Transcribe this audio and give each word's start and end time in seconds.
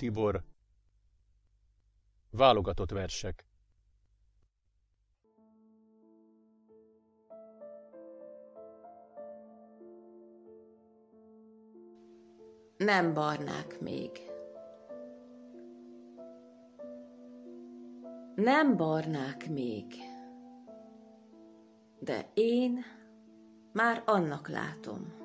Tibor 0.00 0.44
Válogatott 2.30 2.90
versek 2.90 3.46
Nem 12.76 13.14
barnák 13.14 13.80
még. 13.80 14.10
Nem 18.34 18.76
barnák 18.76 19.48
még. 19.48 19.94
De 21.98 22.30
én 22.34 22.84
már 23.72 24.02
annak 24.06 24.48
látom. 24.48 25.19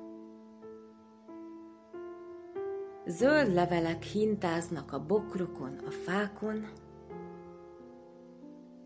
Zöld 3.08 3.52
levelek 3.52 4.02
hintáznak 4.02 4.92
a 4.92 5.06
bokrokon, 5.06 5.78
a 5.86 5.90
fákon, 5.90 6.66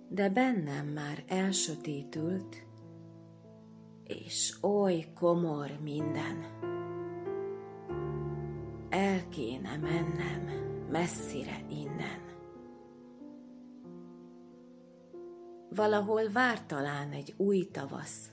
de 0.08 0.28
bennem 0.28 0.86
már 0.86 1.24
elsötétült, 1.26 2.66
és 4.04 4.56
oly 4.62 5.06
komor 5.14 5.70
minden. 5.82 6.46
El 8.88 9.28
kéne 9.28 9.76
mennem 9.76 10.50
messzire 10.90 11.64
innen. 11.68 12.20
Valahol 15.74 16.30
vár 16.32 16.66
talán 16.66 17.12
egy 17.12 17.34
új 17.36 17.68
tavasz, 17.72 18.30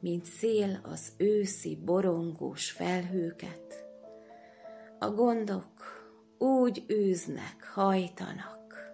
mint 0.00 0.24
szél 0.24 0.80
az 0.82 1.12
őszi 1.16 1.76
borongós 1.84 2.70
felhőket, 2.70 3.90
a 5.02 5.10
gondok 5.10 5.66
úgy 6.38 6.84
űznek, 6.92 7.70
hajtanak. 7.74 8.92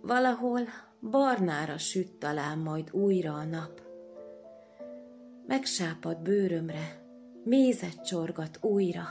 Valahol 0.00 0.60
barnára 1.10 1.78
süt 1.78 2.12
talán 2.12 2.58
majd 2.58 2.92
újra 2.92 3.32
a 3.32 3.44
nap. 3.44 3.80
Megsápad 5.46 6.18
bőrömre, 6.18 7.04
mézet 7.44 8.04
csorgat 8.06 8.58
újra. 8.60 9.04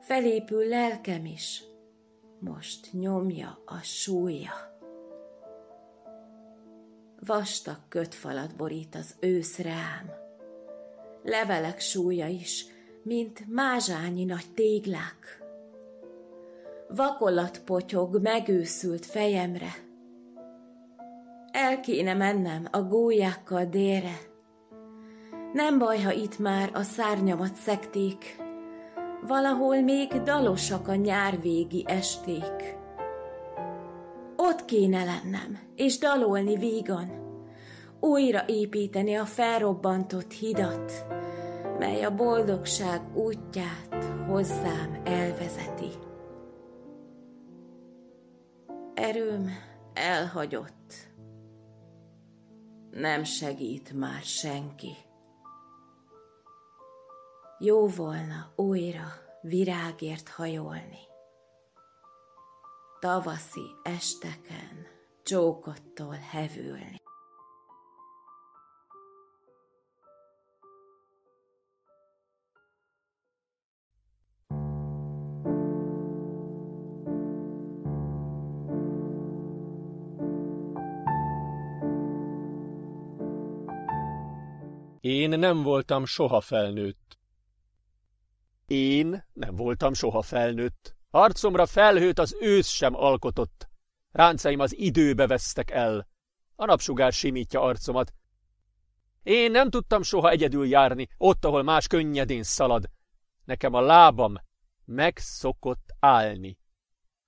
Felépül 0.00 0.68
lelkem 0.68 1.24
is, 1.24 1.64
most 2.38 2.92
nyomja 2.92 3.62
a 3.64 3.78
súlya. 3.82 4.52
Vastag 7.26 7.78
kötfalat 7.88 8.56
borít 8.56 8.94
az 8.94 9.14
ősz 9.20 9.58
rám. 9.58 10.10
Levelek 11.22 11.80
súlya 11.80 12.26
is, 12.26 12.66
mint 13.02 13.44
mázsányi 13.48 14.24
nagy 14.24 14.46
téglák. 14.54 15.42
Vakolat 16.88 17.60
potyog 17.64 18.22
megőszült 18.22 19.06
fejemre. 19.06 19.74
El 21.52 21.80
kéne 21.80 22.14
mennem 22.14 22.66
a 22.70 22.82
gólyákkal 22.82 23.64
délre. 23.64 24.18
Nem 25.52 25.78
baj, 25.78 26.00
ha 26.00 26.12
itt 26.12 26.38
már 26.38 26.70
a 26.74 26.82
szárnyamat 26.82 27.54
szekték, 27.54 28.36
valahol 29.26 29.80
még 29.80 30.08
dalosak 30.08 30.88
a 30.88 30.94
nyárvégi 30.94 31.84
esték. 31.86 32.76
Ott 34.36 34.64
kéne 34.64 35.04
lennem, 35.04 35.58
és 35.76 35.98
dalolni 35.98 36.56
vígan, 36.56 37.10
újra 38.00 38.44
építeni 38.46 39.14
a 39.14 39.24
felrobbantott 39.24 40.32
hidat, 40.32 41.06
mely 41.82 42.04
a 42.04 42.14
boldogság 42.14 43.16
útját 43.16 44.04
hozzám 44.26 45.00
elvezeti. 45.04 45.90
Erőm 48.94 49.50
elhagyott, 49.92 50.94
nem 52.90 53.24
segít 53.24 53.92
már 53.92 54.22
senki. 54.22 54.92
Jó 57.58 57.86
volna 57.86 58.52
újra 58.56 59.06
virágért 59.40 60.28
hajolni. 60.28 61.00
Tavaszi 63.00 63.66
esteken 63.82 64.86
csókottól 65.22 66.16
hevülni. 66.30 67.01
Én 85.02 85.28
nem 85.28 85.62
voltam 85.62 86.04
soha 86.04 86.40
felnőtt. 86.40 87.18
Én 88.66 89.24
nem 89.32 89.56
voltam 89.56 89.94
soha 89.94 90.22
felnőtt. 90.22 90.96
Arcomra 91.10 91.66
felhőt 91.66 92.18
az 92.18 92.36
ősz 92.40 92.68
sem 92.68 92.94
alkotott. 92.94 93.68
Ráncaim 94.10 94.60
az 94.60 94.76
időbe 94.76 95.26
vesztek 95.26 95.70
el. 95.70 96.08
A 96.54 96.64
napsugár 96.64 97.12
simítja 97.12 97.60
arcomat. 97.60 98.14
Én 99.22 99.50
nem 99.50 99.70
tudtam 99.70 100.02
soha 100.02 100.30
egyedül 100.30 100.66
járni, 100.66 101.08
ott, 101.16 101.44
ahol 101.44 101.62
más 101.62 101.86
könnyedén 101.86 102.42
szalad. 102.42 102.90
Nekem 103.44 103.74
a 103.74 103.80
lábam 103.80 104.34
megszokott 104.84 105.94
állni. 105.98 106.58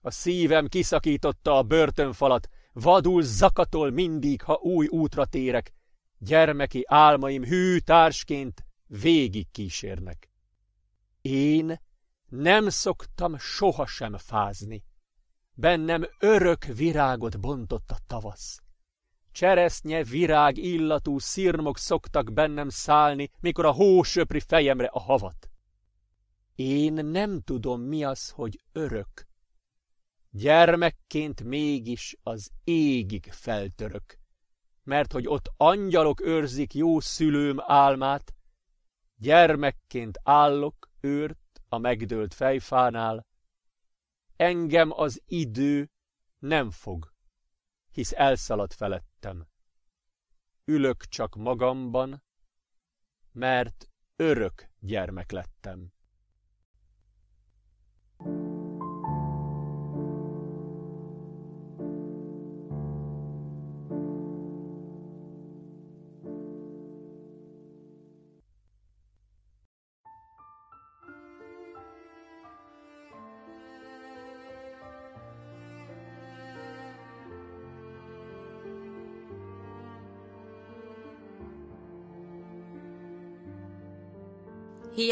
A 0.00 0.10
szívem 0.10 0.68
kiszakította 0.68 1.56
a 1.56 1.62
börtönfalat, 1.62 2.48
vadul 2.72 3.22
zakatol 3.22 3.90
mindig, 3.90 4.42
ha 4.42 4.54
új 4.54 4.86
útra 4.86 5.24
térek 5.24 5.72
gyermeki 6.24 6.82
álmaim 6.86 7.44
hű 7.44 7.78
társként 7.78 8.66
végig 8.86 9.50
kísérnek. 9.50 10.28
Én 11.20 11.80
nem 12.28 12.68
szoktam 12.68 13.38
sohasem 13.38 14.16
fázni. 14.16 14.84
Bennem 15.54 16.06
örök 16.18 16.64
virágot 16.64 17.40
bontott 17.40 17.90
a 17.90 17.98
tavasz. 18.06 18.62
Cseresznye 19.32 20.04
virág 20.04 20.56
illatú 20.56 21.18
szirmok 21.18 21.78
szoktak 21.78 22.32
bennem 22.32 22.68
szállni, 22.68 23.30
mikor 23.40 23.64
a 23.64 23.72
hó 23.72 24.02
söpri 24.02 24.40
fejemre 24.40 24.86
a 24.86 24.98
havat. 24.98 25.50
Én 26.54 26.92
nem 26.92 27.40
tudom, 27.40 27.80
mi 27.80 28.04
az, 28.04 28.30
hogy 28.30 28.60
örök. 28.72 29.26
Gyermekként 30.30 31.42
mégis 31.42 32.16
az 32.22 32.50
égig 32.64 33.32
feltörök 33.32 34.23
mert 34.84 35.12
hogy 35.12 35.26
ott 35.28 35.52
angyalok 35.56 36.20
őrzik 36.20 36.74
jó 36.74 37.00
szülőm 37.00 37.56
álmát, 37.60 38.34
gyermekként 39.16 40.18
állok 40.22 40.90
őrt 41.00 41.62
a 41.68 41.78
megdőlt 41.78 42.34
fejfánál, 42.34 43.26
engem 44.36 44.90
az 44.92 45.22
idő 45.26 45.90
nem 46.38 46.70
fog, 46.70 47.12
hisz 47.90 48.12
elszalad 48.12 48.72
felettem. 48.72 49.46
Ülök 50.64 51.04
csak 51.04 51.34
magamban, 51.34 52.22
mert 53.32 53.90
örök 54.16 54.68
gyermek 54.78 55.30
lettem. 55.30 55.92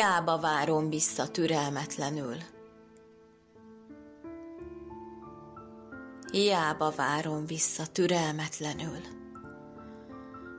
Hiába 0.02 0.38
várom 0.38 0.88
vissza 0.88 1.28
türelmetlenül. 1.28 2.36
Hiába 6.30 6.92
várom 6.96 7.46
vissza 7.46 7.86
türelmetlenül. 7.86 9.00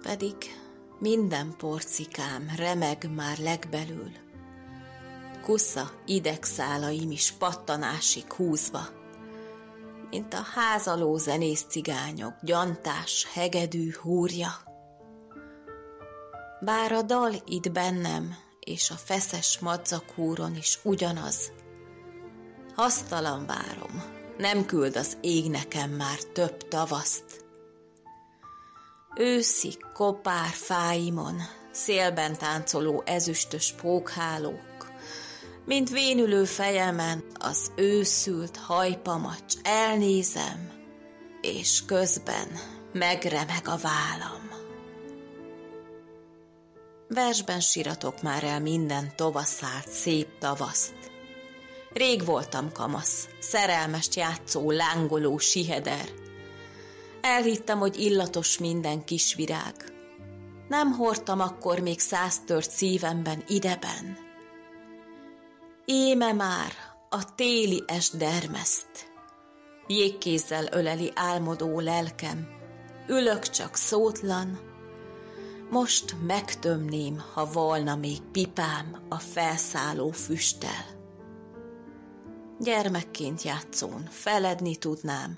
Pedig 0.02 0.36
minden 1.00 1.56
porcikám 1.58 2.52
remeg 2.58 3.10
már 3.16 3.38
legbelül. 3.38 4.12
Kusza 5.42 5.92
idegszálaim 6.06 7.12
is 7.12 7.32
pattanásig 7.32 8.34
húzva, 8.34 8.88
mint 10.10 10.34
a 10.34 10.42
házaló 10.56 11.18
zenész 11.18 11.66
cigányok 11.70 12.34
gyantás, 12.42 13.28
hegedű 13.34 13.92
húrja. 14.02 14.52
Bár 16.60 16.92
a 16.92 17.02
dal 17.02 17.34
itt 17.46 17.72
bennem 17.72 18.36
és 18.66 18.90
a 18.90 18.96
feszes 18.96 19.60
madzakúron 19.60 20.56
is 20.56 20.80
ugyanaz, 20.84 21.52
hasztalan 22.76 23.46
várom, 23.46 24.04
nem 24.38 24.66
küld 24.66 24.96
az 24.96 25.18
ég 25.22 25.50
nekem 25.50 25.90
már 25.90 26.18
több 26.18 26.68
tavaszt. 26.68 27.46
Őszi 29.16 29.78
kopár 29.94 30.50
fáimon, 30.50 31.42
szélben 31.72 32.38
táncoló 32.38 33.04
ezüstös 33.06 33.74
pókhálók, 33.82 34.92
mint 35.66 35.90
vénülő 35.90 36.44
fejemen 36.44 37.24
az 37.34 37.72
őszült 37.76 38.58
hajpamacs 38.58 39.54
elnézem, 39.64 40.72
és 41.42 41.86
közben 41.86 42.48
megremeg 42.94 43.68
a 43.68 43.78
vállam. 43.78 44.43
Versben 47.08 47.60
siratok 47.60 48.22
már 48.22 48.44
el 48.44 48.60
minden 48.60 49.16
tovaszárt 49.16 49.90
szép 49.90 50.28
tavaszt. 50.40 50.96
Rég 51.94 52.26
voltam 52.26 52.72
kamasz, 52.72 53.28
szerelmest 53.40 54.16
játszó, 54.16 54.72
lángoló 54.72 55.38
siheder. 55.38 56.10
Elhittem, 57.22 57.80
hogy 57.80 58.00
illatos 58.00 58.58
minden 58.58 59.06
kisvirág. 59.06 59.76
Nem 60.68 60.92
hordtam 60.92 61.40
akkor 61.40 61.80
még 61.80 62.00
száz 62.00 62.40
tört 62.46 62.72
szívemben 62.72 63.44
ideben. 63.48 64.18
Éme 65.86 66.34
már 66.34 66.72
a 67.10 67.36
téli 67.36 67.84
esdermeszt. 67.88 69.12
Jégkézzel 69.88 70.68
öleli 70.72 71.12
álmodó 71.16 71.80
lelkem, 71.80 72.48
ülök 73.08 73.50
csak 73.50 73.76
szótlan, 73.76 74.60
most 75.74 76.16
megtömném, 76.28 77.24
ha 77.34 77.46
volna 77.46 77.96
még 77.96 78.22
pipám 78.32 79.06
a 79.10 79.20
felszálló 79.20 80.12
füsttel. 80.12 80.86
Gyermekként 82.60 83.42
játszón 83.42 84.08
feledni 84.10 84.76
tudnám, 84.76 85.38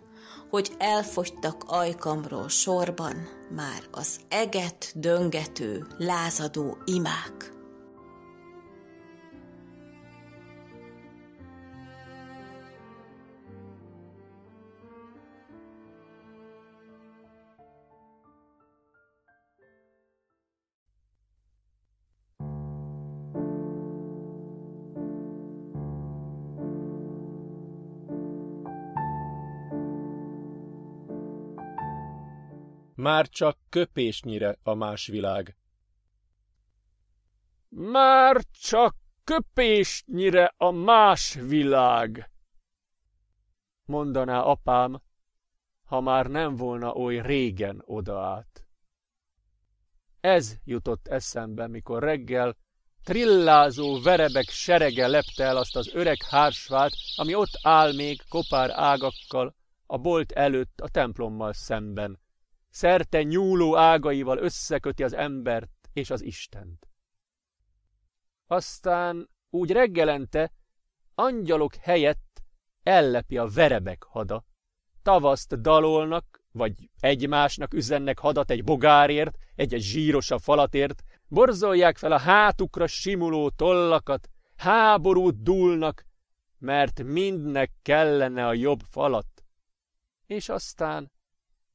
hogy 0.49 0.71
elfogytak 0.77 1.63
ajkamról 1.67 2.49
sorban 2.49 3.15
már 3.49 3.83
az 3.91 4.19
eget 4.29 4.91
döngető, 4.95 5.87
lázadó 5.97 6.77
imák. 6.85 7.54
Már 33.05 33.29
csak 33.29 33.57
köpésnyire 33.69 34.59
a 34.63 34.73
más 34.73 35.07
világ. 35.07 35.57
Már 37.69 38.41
csak 38.51 38.95
köpésnyire 39.23 40.53
a 40.57 40.71
más 40.71 41.33
világ, 41.33 42.31
mondaná 43.85 44.41
apám, 44.41 45.01
ha 45.83 46.01
már 46.01 46.25
nem 46.25 46.55
volna 46.55 46.93
oly 46.93 47.21
régen 47.21 47.81
odaát. 47.85 48.67
Ez 50.19 50.55
jutott 50.63 51.07
eszembe, 51.07 51.67
mikor 51.67 52.03
reggel 52.03 52.57
trillázó 53.03 54.01
verebek 54.01 54.49
serege 54.49 55.07
lepte 55.07 55.43
el 55.43 55.57
azt 55.57 55.75
az 55.75 55.93
öreg 55.93 56.23
hársfát, 56.23 56.91
ami 57.15 57.35
ott 57.35 57.59
áll 57.61 57.93
még 57.93 58.21
kopár 58.29 58.69
ágakkal 58.71 59.55
a 59.85 59.97
bolt 59.97 60.31
előtt 60.31 60.79
a 60.79 60.89
templommal 60.89 61.53
szemben 61.53 62.23
szerte 62.75 63.23
nyúló 63.23 63.77
ágaival 63.77 64.37
összeköti 64.37 65.03
az 65.03 65.13
embert 65.13 65.89
és 65.93 66.09
az 66.09 66.21
Istent. 66.21 66.89
Aztán 68.47 69.29
úgy 69.49 69.71
reggelente 69.71 70.51
angyalok 71.13 71.75
helyett 71.75 72.43
ellepi 72.83 73.37
a 73.37 73.47
verebek 73.47 74.03
hada. 74.03 74.45
Tavaszt 75.01 75.61
dalolnak, 75.61 76.43
vagy 76.51 76.89
egymásnak 76.99 77.73
üzennek 77.73 78.19
hadat 78.19 78.49
egy 78.49 78.63
bogárért, 78.63 79.37
egy-egy 79.55 79.81
zsírosabb 79.81 80.41
falatért, 80.41 81.03
borzolják 81.27 81.97
fel 81.97 82.11
a 82.11 82.19
hátukra 82.19 82.87
simuló 82.87 83.49
tollakat, 83.49 84.29
háborút 84.55 85.41
dúlnak, 85.41 86.05
mert 86.57 87.03
mindnek 87.03 87.71
kellene 87.81 88.47
a 88.47 88.53
jobb 88.53 88.79
falat. 88.89 89.45
És 90.25 90.49
aztán 90.49 91.13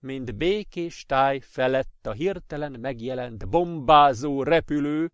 mint 0.01 0.37
békés 0.37 1.05
táj 1.05 1.41
felett 1.41 2.07
a 2.07 2.13
hirtelen 2.13 2.81
megjelent 2.81 3.49
bombázó 3.49 4.43
repülő, 4.43 5.13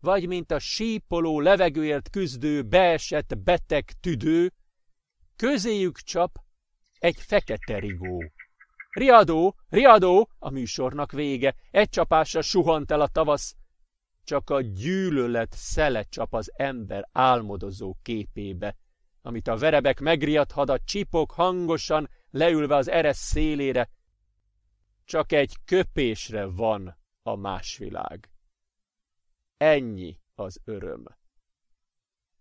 vagy 0.00 0.26
mint 0.26 0.50
a 0.50 0.58
sípoló 0.58 1.40
levegőért 1.40 2.10
küzdő 2.10 2.62
beesett 2.62 3.38
beteg 3.38 3.92
tüdő, 4.00 4.52
közéjük 5.36 5.98
csap 5.98 6.38
egy 6.98 7.16
fekete 7.20 7.78
rigó. 7.78 8.24
Riadó, 8.90 9.56
riadó, 9.68 10.30
a 10.38 10.50
műsornak 10.50 11.12
vége, 11.12 11.54
egy 11.70 11.88
csapásra 11.88 12.42
suhant 12.42 12.90
el 12.90 13.00
a 13.00 13.08
tavasz, 13.08 13.54
csak 14.24 14.50
a 14.50 14.60
gyűlölet 14.60 15.52
szele 15.52 16.02
csap 16.02 16.34
az 16.34 16.52
ember 16.56 17.08
álmodozó 17.12 17.96
képébe, 18.02 18.76
amit 19.22 19.48
a 19.48 19.56
verebek 19.56 20.00
megriadt 20.00 20.52
hadat 20.52 20.84
csipok 20.84 21.32
hangosan, 21.32 22.10
leülve 22.30 22.76
az 22.76 22.88
eresz 22.88 23.18
szélére, 23.18 23.88
csak 25.04 25.32
egy 25.32 25.56
köpésre 25.64 26.44
van 26.44 26.96
a 27.22 27.34
másvilág. 27.34 28.30
Ennyi 29.56 30.20
az 30.34 30.60
öröm. 30.64 31.04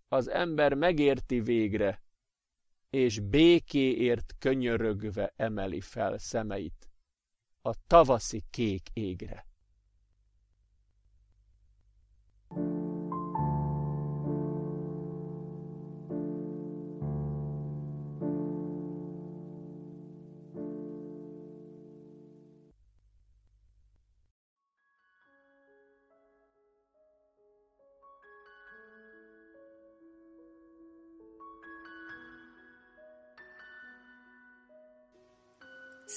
Az 0.07 0.27
ember 0.27 0.73
megérti 0.73 1.39
végre, 1.39 2.01
és 2.89 3.19
békéért 3.19 4.35
könyörögve 4.39 5.33
emeli 5.35 5.81
fel 5.81 6.17
szemeit 6.17 6.89
a 7.61 7.87
tavaszi 7.87 8.43
kék 8.49 8.89
égre. 8.93 9.52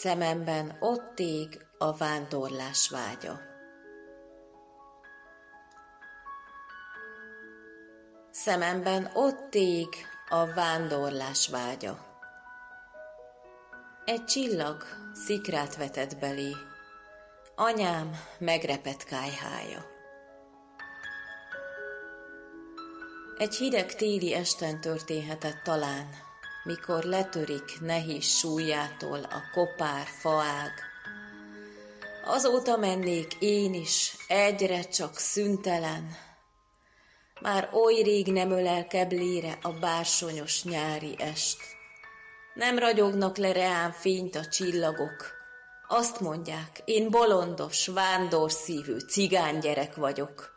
Szememben 0.07 0.77
ott 0.81 1.19
ég 1.19 1.67
a 1.79 1.97
vándorlás 1.97 2.89
vágya. 2.91 3.41
Szememben 8.31 9.11
ott 9.15 9.55
ég 9.55 9.89
a 10.29 10.47
vándorlás 10.47 11.49
vágya. 11.49 11.99
Egy 14.05 14.25
csillag 14.25 14.85
szikrát 15.13 15.77
vetett 15.77 16.19
belé, 16.19 16.53
anyám 17.57 18.11
megrepett 18.39 19.05
kájhája. 19.05 19.85
Egy 23.39 23.55
hideg 23.55 23.95
téli 23.95 24.35
esten 24.35 24.81
történhetett 24.81 25.63
talán, 25.63 26.26
mikor 26.67 27.05
letörik 27.05 27.81
nehéz 27.81 28.25
súlyától 28.25 29.21
a 29.23 29.43
kopár 29.53 30.07
faág. 30.07 30.73
Azóta 32.25 32.77
mennék 32.77 33.35
én 33.39 33.75
is 33.75 34.17
egyre 34.29 34.83
csak 34.83 35.19
szüntelen, 35.19 36.17
Már 37.41 37.69
oly 37.73 38.03
rég 38.03 38.33
nem 38.33 38.51
ölel 38.51 38.87
keblére 38.87 39.59
a 39.63 39.73
bársonyos 39.73 40.65
nyári 40.65 41.15
est. 41.19 41.59
Nem 42.55 42.79
ragyognak 42.79 43.37
le 43.37 43.53
reám 43.53 43.93
fényt 43.93 44.37
a 44.37 44.47
csillagok. 44.47 45.35
Azt 45.89 46.21
mondják, 46.21 46.83
én 46.85 47.11
bolondos, 47.11 47.87
vándorszívű, 47.87 48.97
gyerek 49.61 49.95
vagyok. 49.95 50.55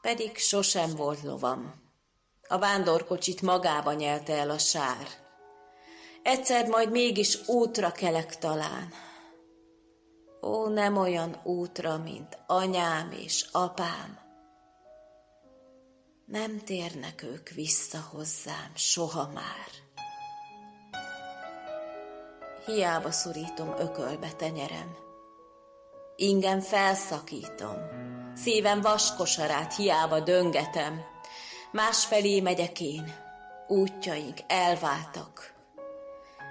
Pedig 0.00 0.36
sosem 0.36 0.90
volt 0.90 1.22
lovam. 1.22 1.87
A 2.48 2.58
vándorkocsit 2.58 3.42
magába 3.42 3.92
nyelte 3.92 4.32
el 4.32 4.50
a 4.50 4.58
sár. 4.58 5.06
Egyszer 6.22 6.68
majd 6.68 6.90
mégis 6.90 7.48
útra 7.48 7.92
kelek 7.92 8.38
talán. 8.38 8.92
Ó, 10.42 10.68
nem 10.68 10.96
olyan 10.96 11.40
útra, 11.44 11.98
mint 11.98 12.38
anyám 12.46 13.10
és 13.12 13.46
apám. 13.52 14.18
Nem 16.26 16.58
térnek 16.64 17.22
ők 17.22 17.48
vissza 17.48 17.98
hozzám 18.10 18.72
soha 18.74 19.30
már. 19.34 19.68
Hiába 22.66 23.10
szurítom 23.10 23.74
ökölbe 23.78 24.32
tenyerem. 24.32 24.96
Ingem 26.16 26.60
felszakítom, 26.60 27.76
szívem 28.34 28.80
vaskosarát 28.80 29.76
hiába 29.76 30.20
döngetem. 30.20 31.17
Másfelé 31.72 32.40
megyek 32.40 32.80
én, 32.80 33.14
útjaink 33.66 34.38
elváltak. 34.46 35.54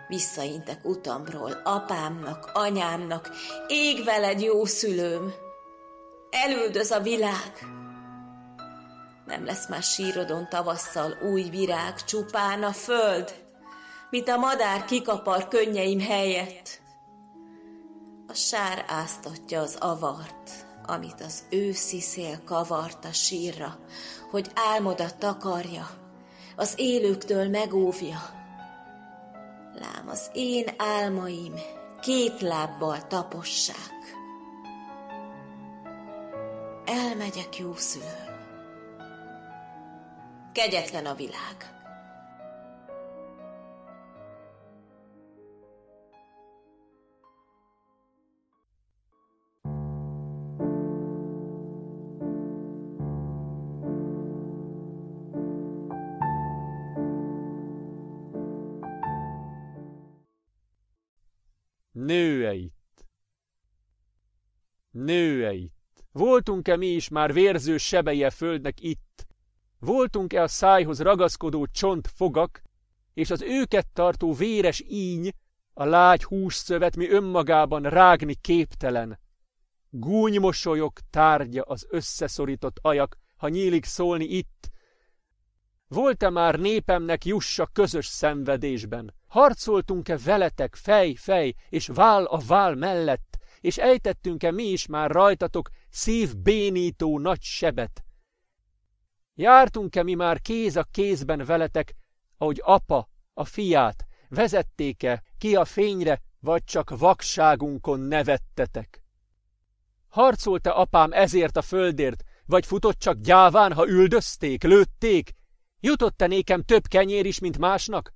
Visszaintek 0.08 0.86
utamról, 0.86 1.52
apámnak, 1.64 2.50
anyámnak, 2.54 3.30
ég 3.68 4.04
veled 4.04 4.42
jó 4.42 4.66
szülőm. 4.66 5.34
Elüldöz 6.30 6.92
a 6.92 7.00
világ. 7.00 7.52
Nem 9.26 9.46
lesz 9.46 9.68
már 9.68 9.84
sírodon 9.84 10.50
tavasszal 10.50 11.18
új 11.32 11.44
virág, 11.44 12.04
csupán 12.04 12.64
a 12.64 12.72
föld, 12.72 13.34
mint 14.10 14.30
a 14.30 14.38
madár 14.38 14.86
kikapar 14.86 15.48
könnyeim 15.48 16.00
helyett. 16.00 16.82
A 18.28 18.34
sár 18.34 18.86
áztatja 18.88 19.62
az 19.62 19.76
avart, 19.80 20.52
amit 20.86 21.22
az 21.22 21.44
őszi 21.50 22.02
szél 22.02 22.44
kavart 22.46 23.06
a 23.06 23.12
sírra, 23.12 23.80
hogy 24.32 24.52
álmodat 24.54 25.18
takarja, 25.18 25.90
az 26.56 26.74
élőktől 26.76 27.50
megóvja. 27.50 28.20
Lám 29.74 30.08
az 30.08 30.30
én 30.34 30.68
álmaim 30.78 31.54
két 32.02 32.42
lábbal 32.42 33.08
tapossák. 33.08 33.96
Elmegyek, 36.86 37.58
jó 37.58 37.74
szülőm. 37.76 38.26
Kegyetlen 40.54 41.06
a 41.06 41.14
világ. 41.14 41.77
Nő-e 62.08 62.54
itt? 62.54 63.06
Nő-e 64.92 65.54
itt? 65.54 66.04
Voltunk-e 66.12 66.76
mi 66.76 66.88
is 66.88 67.10
már 67.10 67.34
vérző 67.34 67.78
sebeje 67.78 68.30
földnek 68.30 68.82
itt? 68.82 69.26
Voltunk-e 69.80 70.42
a 70.42 70.48
szájhoz 70.48 71.00
ragaszkodó 71.00 71.66
csont 71.66 72.08
fogak, 72.08 72.62
és 73.14 73.30
az 73.30 73.42
őket 73.42 73.88
tartó 73.94 74.34
véres 74.34 74.84
íny, 74.88 75.30
a 75.74 75.86
lágy 75.86 76.24
hússzövet, 76.24 76.96
mi 76.96 77.10
önmagában 77.10 77.84
rágni 77.84 78.36
képtelen? 78.36 79.20
Gúnymosolyok 79.90 81.00
tárgya 81.10 81.62
az 81.62 81.86
összeszorított 81.90 82.78
ajak, 82.82 83.18
ha 83.38 83.50
nyílik 83.50 83.86
szólni 83.86 84.26
itt, 84.26 84.70
volt-e 85.88 86.30
már 86.30 86.60
népemnek 86.60 87.26
jussa 87.26 87.66
közös 87.66 88.06
szenvedésben? 88.06 89.17
Harcoltunk-e 89.28 90.18
veletek 90.18 90.76
fej-fej 90.76 91.56
és 91.70 91.88
vál 91.88 92.24
a 92.24 92.42
vál 92.48 92.76
mellett, 92.76 93.38
és 93.62 93.78
ejtettünk-e 93.78 94.52
mi 94.52 94.64
is 94.64 94.88
már 94.88 95.12
rajtatok 95.12 95.70
szívbénító 95.90 97.20
nagy 97.20 97.42
sebet? 97.42 98.04
Jártunk-e 99.34 100.04
mi 100.04 100.14
már 100.14 100.42
kéz 100.42 100.76
a 100.76 100.84
kézben 100.92 101.46
veletek, 101.46 101.96
ahogy 102.38 102.62
apa 102.64 103.10
a 103.34 103.46
fiát, 103.46 104.06
vezették-e 104.30 105.24
ki 105.38 105.56
a 105.56 105.66
fényre, 105.66 106.22
vagy 106.40 106.64
csak 106.64 106.98
vakságunkon 106.98 108.00
nevettetek? 108.00 109.04
Harcolt-e 110.08 110.72
apám 110.72 111.12
ezért 111.12 111.58
a 111.58 111.62
földért, 111.62 112.24
vagy 112.46 112.66
futott 112.66 113.00
csak 113.00 113.18
gyáván, 113.18 113.74
ha 113.74 113.88
üldözték, 113.88 114.64
lőtték, 114.64 115.36
Jutott-e 115.80 116.28
nékem 116.28 116.64
több 116.64 116.88
kenyér 116.88 117.26
is, 117.26 117.40
mint 117.40 117.58
másnak? 117.58 118.14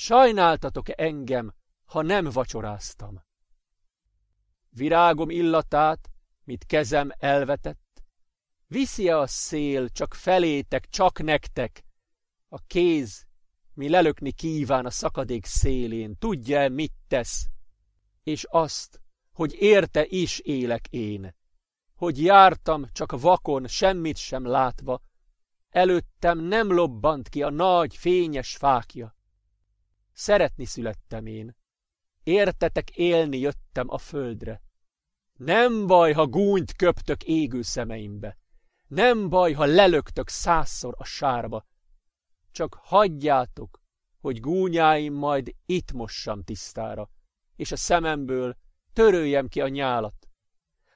Sajnáltatok-e 0.00 0.94
engem, 0.96 1.54
ha 1.84 2.02
nem 2.02 2.24
vacsoráztam? 2.24 3.22
Virágom 4.70 5.30
illatát, 5.30 6.10
mit 6.44 6.64
kezem 6.66 7.10
elvetett, 7.16 8.02
viszi-e 8.66 9.18
a 9.18 9.26
szél 9.26 9.88
csak 9.88 10.14
felétek, 10.14 10.88
csak 10.88 11.22
nektek? 11.22 11.84
A 12.48 12.58
kéz, 12.66 13.26
mi 13.74 13.88
lelökni 13.88 14.32
kíván 14.32 14.86
a 14.86 14.90
szakadék 14.90 15.44
szélén, 15.44 16.18
tudja-e, 16.18 16.68
mit 16.68 16.94
tesz? 17.08 17.48
És 18.22 18.44
azt, 18.44 19.00
hogy 19.32 19.52
érte 19.52 20.06
is 20.06 20.38
élek 20.38 20.86
én, 20.90 21.34
hogy 21.94 22.22
jártam 22.22 22.92
csak 22.92 23.20
vakon, 23.20 23.66
semmit 23.66 24.16
sem 24.16 24.46
látva, 24.46 25.02
Előttem 25.68 26.38
nem 26.38 26.72
lobbant 26.72 27.28
ki 27.28 27.42
a 27.42 27.50
nagy, 27.50 27.96
fényes 27.96 28.56
fákja. 28.56 29.16
Szeretni 30.18 30.64
születtem 30.64 31.26
én. 31.26 31.56
Értetek 32.22 32.90
élni 32.90 33.38
jöttem 33.38 33.90
a 33.90 33.98
földre. 33.98 34.62
Nem 35.36 35.86
baj, 35.86 36.12
ha 36.12 36.26
gúnyt 36.26 36.72
köptök 36.72 37.24
égő 37.24 37.62
szemeimbe. 37.62 38.38
Nem 38.86 39.28
baj, 39.28 39.52
ha 39.52 39.64
lelöktök 39.64 40.28
százszor 40.28 40.94
a 40.98 41.04
sárba. 41.04 41.66
Csak 42.50 42.78
hagyjátok, 42.82 43.80
hogy 44.20 44.40
gúnyáim 44.40 45.14
majd 45.14 45.54
itt 45.66 45.92
mossam 45.92 46.42
tisztára, 46.42 47.10
és 47.56 47.72
a 47.72 47.76
szememből 47.76 48.56
töröljem 48.92 49.48
ki 49.48 49.60
a 49.60 49.68
nyálat. 49.68 50.28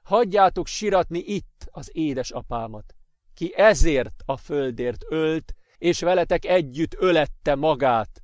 Hagyjátok 0.02 0.66
siratni 0.66 1.18
itt 1.18 1.68
az 1.70 1.90
édes 1.92 2.30
apámat 2.30 2.96
ki 3.34 3.52
ezért 3.56 4.22
a 4.24 4.36
földért 4.36 5.04
ölt, 5.08 5.54
és 5.78 6.00
veletek 6.00 6.44
együtt 6.44 6.94
ölette 6.94 7.54
magát. 7.54 8.21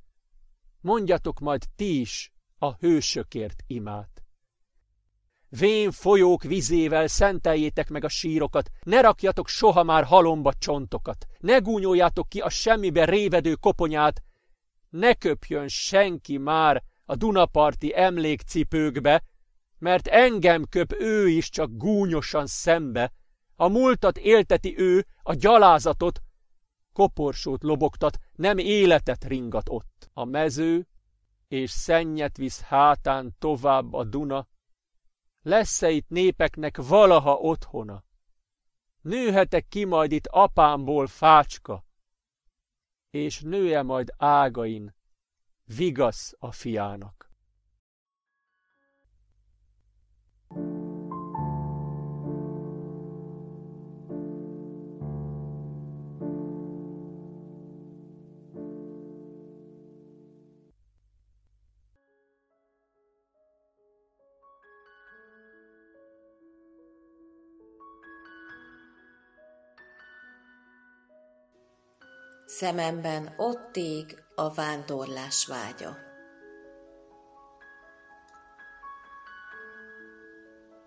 Mondjatok 0.81 1.39
majd 1.39 1.65
ti 1.75 1.99
is 1.99 2.31
a 2.57 2.73
hősökért 2.73 3.63
imát. 3.67 4.23
Vén 5.49 5.91
folyók 5.91 6.43
vizével 6.43 7.07
szenteljétek 7.07 7.89
meg 7.89 8.03
a 8.03 8.09
sírokat, 8.09 8.69
ne 8.83 9.01
rakjatok 9.01 9.47
soha 9.47 9.83
már 9.83 10.03
halomba 10.03 10.53
csontokat, 10.53 11.25
ne 11.39 11.57
gúnyoljátok 11.57 12.29
ki 12.29 12.39
a 12.39 12.49
semmibe 12.49 13.05
révedő 13.05 13.53
koponyát, 13.53 14.23
ne 14.89 15.13
köpjön 15.13 15.67
senki 15.67 16.37
már 16.37 16.83
a 17.05 17.15
Dunaparti 17.15 17.95
emlékcipőkbe, 17.95 19.23
mert 19.77 20.07
engem 20.07 20.65
köp 20.69 20.93
ő 20.99 21.29
is 21.29 21.49
csak 21.49 21.69
gúnyosan 21.71 22.45
szembe, 22.47 23.13
a 23.55 23.67
múltat 23.67 24.17
élteti 24.17 24.77
ő, 24.77 25.05
a 25.21 25.33
gyalázatot, 25.33 26.21
koporsót 26.99 27.63
lobogtat, 27.63 28.17
nem 28.35 28.57
életet 28.57 29.23
ringat 29.23 29.69
ott. 29.69 30.09
A 30.13 30.25
mező, 30.25 30.87
és 31.47 31.71
szennyet 31.71 32.37
visz 32.37 32.61
hátán 32.61 33.35
tovább 33.37 33.93
a 33.93 34.03
Duna, 34.03 34.47
lesz-e 35.41 35.89
itt 35.89 36.09
népeknek 36.09 36.77
valaha 36.77 37.33
otthona? 37.33 38.03
Nőhetek 39.01 39.67
ki 39.67 39.85
majd 39.85 40.11
itt 40.11 40.27
apámból 40.27 41.07
fácska, 41.07 41.85
és 43.09 43.41
nője 43.41 43.81
majd 43.81 44.13
ágain, 44.17 44.95
vigasz 45.63 46.35
a 46.39 46.51
fiának. 46.51 47.28
Szememben 72.59 73.33
ott 73.37 73.75
ég 73.75 74.23
a 74.35 74.53
vándorlás 74.53 75.45
vágya. 75.45 75.97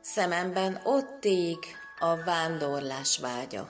Szememben 0.01 0.81
ott 0.85 1.25
ég 1.25 1.59
a 1.99 2.17
vándorlás 2.17 3.19
vágya. 3.19 3.69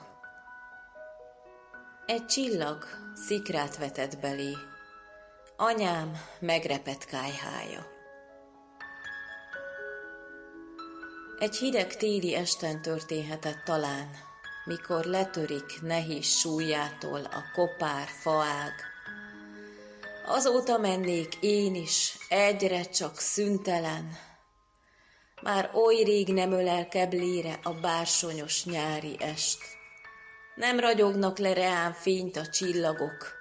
Egy 2.05 2.25
csillag 2.25 2.85
szikrát 3.13 3.77
vetett 3.77 4.19
belé, 4.19 4.53
anyám 5.57 6.11
megrepett 6.39 7.05
kájhája. 7.05 7.87
Egy 11.39 11.55
hideg 11.55 11.95
téli 11.95 12.35
esten 12.35 12.81
történhetett 12.81 13.63
talán, 13.63 14.09
mikor 14.65 15.05
letörik 15.05 15.81
nehéz 15.81 16.25
súlyától 16.25 17.23
a 17.23 17.43
kopár 17.53 18.07
faág. 18.07 18.73
Azóta 20.25 20.77
mennék 20.77 21.35
én 21.39 21.75
is, 21.75 22.17
egyre 22.29 22.83
csak 22.83 23.19
szüntelen. 23.19 24.17
Már 25.41 25.71
oly 25.73 26.03
rég 26.03 26.33
nem 26.33 26.51
ölel 26.51 26.87
keblére 26.87 27.59
a 27.63 27.73
bársonyos 27.73 28.65
nyári 28.65 29.15
est. 29.19 29.59
Nem 30.55 30.79
ragyognak 30.79 31.37
le 31.37 31.53
reám 31.53 31.93
fényt 31.93 32.37
a 32.37 32.47
csillagok. 32.47 33.31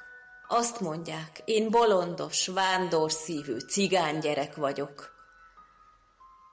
Azt 0.48 0.80
mondják, 0.80 1.42
én 1.44 1.70
bolondos, 1.70 2.46
vándorszívű 2.46 3.58
cigánygyerek 3.58 4.56
vagyok. 4.56 5.10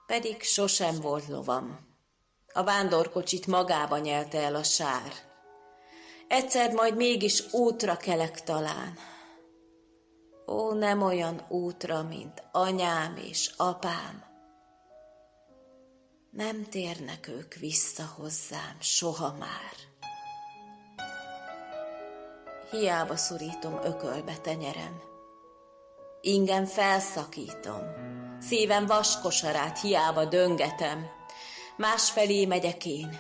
Pedig 0.08 0.42
sosem 0.42 0.96
volt 1.02 1.28
lovam. 1.28 1.89
A 2.60 2.64
vándorkocsit 2.64 3.48
magába 3.48 3.98
nyelte 3.98 4.42
el 4.42 4.56
a 4.56 4.64
sár. 4.64 5.12
Egyszer 6.28 6.74
majd 6.74 6.96
mégis 6.96 7.54
útra 7.54 7.98
kelek 7.98 8.44
talán. 8.44 8.98
Ó, 10.48 10.74
nem 10.74 11.02
olyan 11.02 11.46
útra, 11.50 12.04
mint 12.04 12.44
anyám 12.52 13.16
és 13.18 13.54
apám. 13.58 14.24
Nem 16.32 16.64
térnek 16.70 17.28
ők 17.28 17.54
vissza 17.54 18.04
hozzám 18.16 18.78
soha 18.80 19.36
már. 19.40 19.74
Hiába 22.72 23.16
szorítom 23.16 23.80
ökölbe 23.84 24.38
tenyerem. 24.38 25.02
Ingen 26.22 26.66
felszakítom, 26.66 27.82
szívem 28.40 28.86
vaskosarát 28.86 29.80
hiába 29.80 30.26
döngetem. 30.26 31.19
Másfelé 31.80 32.46
megyek 32.46 32.86
én, 32.86 33.20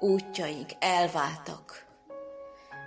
útjaink 0.00 0.70
elváltak. 0.78 1.86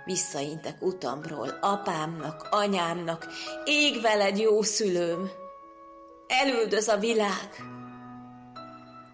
Visszaintek 0.04 0.82
utamról, 0.82 1.48
apámnak, 1.60 2.48
anyámnak, 2.50 3.26
ég 3.64 4.00
veled 4.00 4.38
jó 4.38 4.62
szülőm. 4.62 5.30
Elüldöz 6.26 6.88
a 6.88 6.96
világ. 6.96 7.48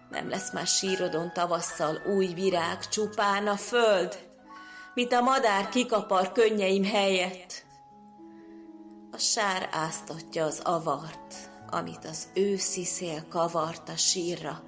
Nem 0.09 0.29
lesz 0.29 0.53
már 0.53 0.67
sírodon 0.67 1.33
tavasszal 1.33 2.01
új 2.05 2.27
virág, 2.27 2.87
csupán 2.87 3.47
a 3.47 3.55
föld, 3.55 4.17
mint 4.93 5.13
a 5.13 5.21
madár 5.21 5.69
kikapar 5.69 6.31
könnyeim 6.31 6.83
helyett. 6.83 7.65
A 9.11 9.17
sár 9.17 9.69
áztatja 9.71 10.45
az 10.45 10.59
avart, 10.63 11.35
amit 11.69 12.05
az 12.05 12.27
őszi 12.33 12.85
szél 12.85 13.27
kavart 13.29 13.89
a 13.89 13.95
sírra, 13.95 14.61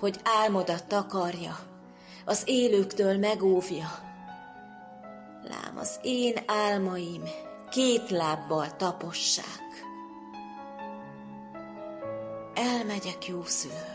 hogy 0.00 0.20
álmodat 0.24 0.86
takarja, 0.86 1.58
az 2.24 2.42
élőktől 2.44 3.18
megóvja. 3.18 3.90
Lám 5.42 5.78
az 5.78 5.98
én 6.02 6.36
álmaim 6.46 7.22
két 7.70 8.10
lábbal 8.10 8.76
tapossák. 8.76 9.84
Elmegyek, 12.54 13.26
jó 13.26 13.44
szülő. 13.44 13.92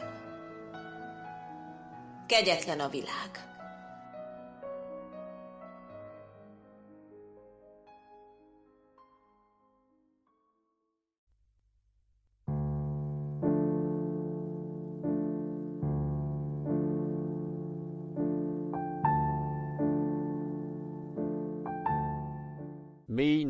Kegyetlen 2.25 2.79
a 2.79 2.89
világ. 2.89 3.56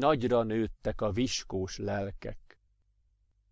Nagyra 0.08 0.44
nőttek 0.44 1.02
a 1.02 1.12
viskós 1.12 1.78
lelkek. 1.78 2.60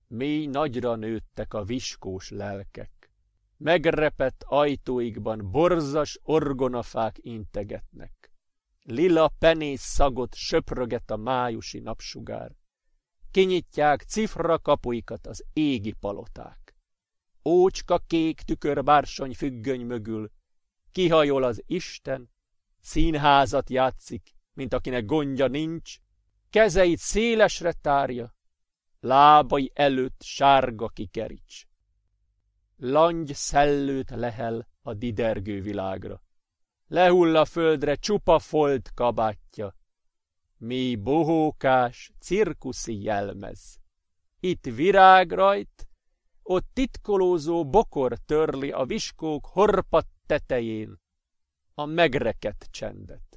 Mély 0.07 0.45
nagyra 0.45 0.95
nőttek 0.95 1.53
a 1.53 1.63
viskós 1.63 2.29
lelkek. 2.29 3.11
Megrepett 3.57 4.43
ajtóikban 4.43 5.51
borzas 5.51 6.19
orgonafák 6.23 7.15
integetnek. 7.21 8.31
Lila 8.81 9.31
penész 9.39 9.81
szagot 9.81 10.35
söpröget 10.35 11.11
a 11.11 11.15
májusi 11.15 11.79
napsugár. 11.79 12.55
Kinyitják 13.31 14.01
cifra 14.01 14.59
kapuikat 14.59 15.27
az 15.27 15.43
égi 15.53 15.91
paloták. 15.91 16.75
Ócska 17.45 17.97
kék 17.97 18.41
tükörbársony 18.41 19.33
függöny 19.33 19.85
mögül, 19.85 20.31
kihajol 20.91 21.43
az 21.43 21.63
Isten, 21.65 22.29
színházat 22.81 23.69
játszik, 23.69 24.35
mint 24.53 24.73
akinek 24.73 25.05
gondja 25.05 25.47
nincs, 25.47 26.03
kezeit 26.49 26.97
szélesre 26.97 27.73
tárja, 27.73 28.35
lábai 28.99 29.71
előtt 29.73 30.21
sárga 30.21 30.87
kikerics. 30.87 31.63
Langy 32.77 33.33
szellőt 33.33 34.09
lehel 34.09 34.67
a 34.81 34.93
didergő 34.93 35.61
világra. 35.61 36.21
Lehull 36.87 37.35
a 37.35 37.45
földre 37.45 37.95
csupa 37.95 38.39
folt 38.39 38.91
kabátja, 38.93 39.75
mi 40.57 40.95
bohókás, 40.95 42.11
cirkuszi 42.19 43.01
jelmez. 43.01 43.77
Itt 44.39 44.65
virág 44.65 45.31
rajt, 45.31 45.87
ott 46.43 46.67
titkolózó 46.73 47.69
bokor 47.69 48.17
törli 48.17 48.71
a 48.71 48.85
viskók 48.85 49.45
horpat 49.45 50.07
tetején 50.25 51.01
a 51.73 51.85
megrekedt 51.85 52.67
csendet. 52.71 53.34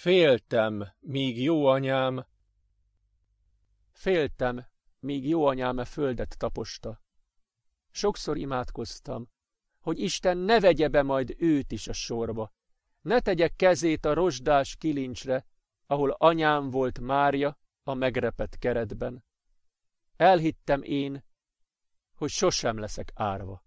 Féltem, 0.00 0.92
míg 1.00 1.42
jó 1.42 1.66
anyám... 1.66 2.26
Féltem, 3.90 4.66
míg 4.98 5.28
jó 5.28 5.46
anyám 5.46 5.78
e 5.78 5.84
földet 5.84 6.38
taposta. 6.38 7.00
Sokszor 7.90 8.36
imádkoztam, 8.36 9.28
hogy 9.80 9.98
Isten 9.98 10.38
ne 10.38 10.60
vegye 10.60 10.88
be 10.88 11.02
majd 11.02 11.34
őt 11.38 11.72
is 11.72 11.88
a 11.88 11.92
sorba. 11.92 12.52
Ne 13.00 13.20
tegye 13.20 13.48
kezét 13.48 14.04
a 14.04 14.14
rozsdás 14.14 14.76
kilincsre, 14.76 15.46
ahol 15.86 16.10
anyám 16.10 16.70
volt 16.70 16.98
Mária 16.98 17.58
a 17.82 17.94
megrepett 17.94 18.58
keretben. 18.58 19.24
Elhittem 20.16 20.82
én, 20.82 21.24
hogy 22.16 22.30
sosem 22.30 22.78
leszek 22.78 23.10
árva. 23.14 23.64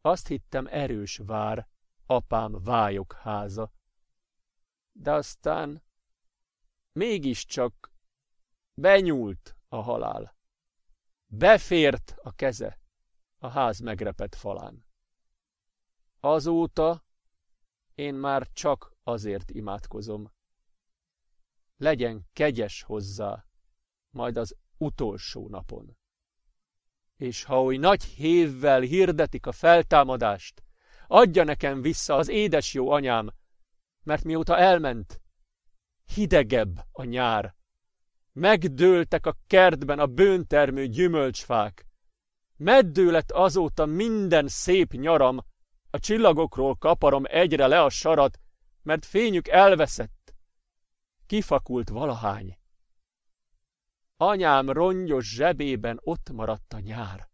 Azt 0.00 0.26
hittem 0.26 0.66
erős 0.70 1.16
vár, 1.16 1.68
apám 2.06 2.62
vályok 2.62 3.12
háza 3.12 3.72
de 4.92 5.12
aztán 5.12 5.82
mégiscsak 6.92 7.92
benyúlt 8.74 9.56
a 9.68 9.76
halál. 9.82 10.36
Befért 11.26 12.14
a 12.22 12.34
keze 12.34 12.80
a 13.38 13.48
ház 13.48 13.80
megrepett 13.80 14.34
falán. 14.34 14.84
Azóta 16.20 17.04
én 17.94 18.14
már 18.14 18.48
csak 18.52 18.96
azért 19.02 19.50
imádkozom. 19.50 20.32
Legyen 21.76 22.28
kegyes 22.32 22.82
hozzá, 22.82 23.46
majd 24.10 24.36
az 24.36 24.56
utolsó 24.78 25.48
napon. 25.48 25.96
És 27.16 27.44
ha 27.44 27.62
oly 27.62 27.76
nagy 27.76 28.04
hévvel 28.04 28.80
hirdetik 28.80 29.46
a 29.46 29.52
feltámadást, 29.52 30.62
adja 31.06 31.44
nekem 31.44 31.82
vissza 31.82 32.14
az 32.14 32.28
édes 32.28 32.74
jó 32.74 32.90
anyám, 32.90 33.30
mert 34.02 34.24
mióta 34.24 34.58
elment, 34.58 35.20
hidegebb 36.14 36.86
a 36.92 37.04
nyár. 37.04 37.54
Megdőltek 38.32 39.26
a 39.26 39.36
kertben 39.46 39.98
a 39.98 40.06
bőntermő 40.06 40.86
gyümölcsfák, 40.86 41.86
Meddő 42.62 43.10
lett 43.10 43.30
azóta 43.30 43.86
minden 43.86 44.48
szép 44.48 44.92
nyaram, 44.92 45.38
a 45.90 45.98
csillagokról 45.98 46.76
kaparom 46.76 47.22
egyre 47.26 47.66
le 47.66 47.82
a 47.82 47.88
sarat, 47.88 48.40
mert 48.82 49.04
fényük 49.04 49.48
elveszett. 49.48 50.34
Kifakult 51.26 51.88
valahány. 51.88 52.58
Anyám 54.16 54.70
rongyos 54.70 55.34
zsebében 55.34 56.00
ott 56.02 56.30
maradt 56.30 56.72
a 56.72 56.78
nyár. 56.78 57.28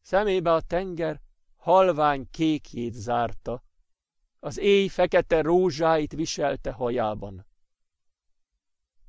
Szemébe 0.00 0.52
a 0.52 0.60
tenger 0.60 1.20
halvány 1.56 2.30
kékjét 2.30 2.94
zárta, 2.94 3.62
az 4.44 4.58
éj 4.58 4.88
fekete 4.88 5.40
rózsáit 5.40 6.12
viselte 6.12 6.70
hajában. 6.70 7.46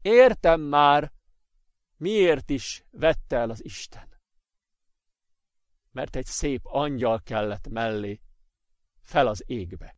Értem 0.02 0.62
már, 0.62 1.12
miért 1.98 2.50
is 2.50 2.86
vette 2.91 3.36
el 3.36 3.50
az 3.50 3.63
Isten. 3.63 4.08
Mert 5.91 6.15
egy 6.15 6.26
szép 6.26 6.62
angyal 6.63 7.22
kellett 7.22 7.67
mellé, 7.67 8.22
fel 9.02 9.28
az 9.28 9.43
égbe. 9.46 9.98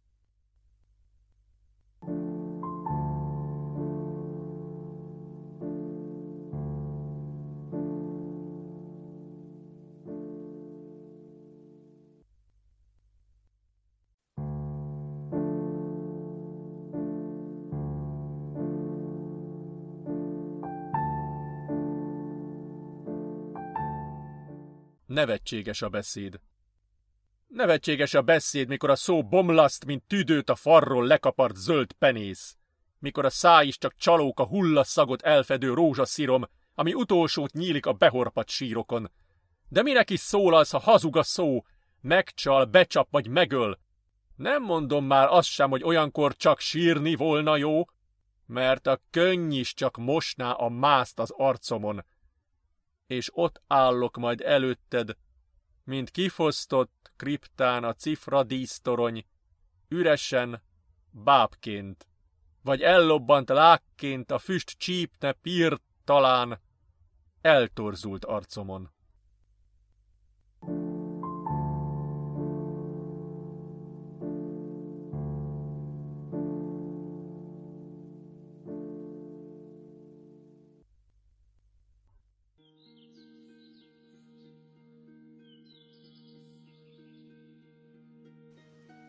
Nevetséges 25.16 25.82
a 25.82 25.90
beszéd. 25.90 26.40
Nevetséges 27.48 28.14
a 28.14 28.22
beszéd, 28.22 28.68
mikor 28.68 28.90
a 28.90 28.96
szó 28.96 29.24
bomlaszt, 29.24 29.86
mint 29.86 30.04
tüdőt 30.08 30.50
a 30.50 30.56
farról 30.56 31.06
lekapart 31.06 31.56
zöld 31.56 31.92
penész. 31.92 32.58
Mikor 33.00 33.26
a 33.26 33.30
száj 33.30 33.68
is 33.68 33.78
csak 33.78 33.96
csalók 33.98 34.40
a 34.40 34.46
hullaszagot 34.46 35.22
elfedő 35.22 35.74
rózsaszírom, 35.74 36.46
ami 36.74 36.94
utolsót 36.94 37.54
nyílik 37.54 37.86
a 37.86 37.94
behorpat 37.94 38.50
sírokon. 38.50 39.12
De 39.70 39.82
minek 39.82 40.10
is 40.10 40.20
szólalsz, 40.20 40.72
ha 40.72 40.80
hazug 40.80 41.18
a 41.18 41.24
szó? 41.24 41.64
Megcsal, 42.02 42.66
becsap 42.66 43.08
vagy 43.12 43.28
megöl. 43.28 43.80
Nem 44.36 44.64
mondom 44.64 45.06
már 45.06 45.28
azt 45.30 45.50
sem, 45.50 45.70
hogy 45.70 45.84
olyankor 45.84 46.36
csak 46.36 46.60
sírni 46.60 47.16
volna 47.16 47.58
jó, 47.58 47.84
mert 48.46 48.88
a 48.88 49.02
könny 49.10 49.52
is 49.52 49.74
csak 49.74 49.98
mosná 49.98 50.52
a 50.52 50.70
mászt 50.70 51.20
az 51.20 51.32
arcomon 51.32 52.06
és 53.08 53.30
ott 53.34 53.62
állok 53.68 54.18
majd 54.18 54.42
előtted, 54.42 55.18
mint 55.84 56.10
kifosztott 56.10 57.12
kriptán 57.16 57.84
a 57.84 57.94
cifra 57.94 58.44
dísztorony, 58.44 59.26
üresen, 59.88 60.62
bábként, 61.12 62.08
vagy 62.62 62.82
ellobbant 62.82 63.50
lákként 63.50 64.32
a 64.32 64.38
füst 64.38 64.70
csípne 64.78 65.32
pírt 65.32 65.82
talán 66.04 66.62
eltorzult 67.42 68.26
arcomon. 68.26 68.95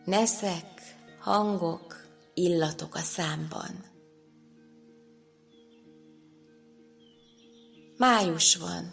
Neszek, 0.07 0.95
hangok, 1.19 2.05
illatok 2.33 2.95
a 2.95 2.99
számban. 2.99 3.85
Május 7.97 8.55
van. 8.55 8.89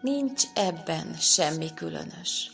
Nincs 0.00 0.42
ebben 0.54 1.14
semmi 1.14 1.74
különös. 1.74 2.50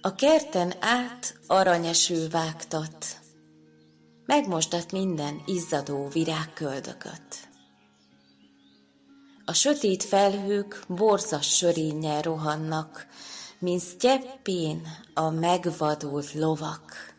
A 0.00 0.14
kerten 0.14 0.72
át 0.80 1.38
aranyeső 1.46 2.28
vágtat, 2.28 3.06
megmostat 4.26 4.92
minden 4.92 5.42
izzadó 5.46 6.08
virágköldököt. 6.08 7.48
A 9.44 9.52
sötét 9.52 10.04
felhők 10.04 10.84
borzas 10.88 11.56
sörénnyel 11.56 12.22
rohannak, 12.22 13.06
mint 13.58 13.80
sztyeppén 13.80 14.86
a 15.14 15.30
megvadult 15.30 16.32
lovak. 16.34 17.14